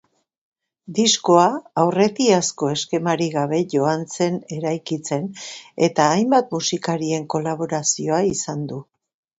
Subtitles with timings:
[0.99, 1.43] Diskoa
[1.81, 5.29] aurretiazko eskemarik gabe joan zen eraikitzen
[5.91, 8.85] eta hainbat musikariren kolaborazioa izan du.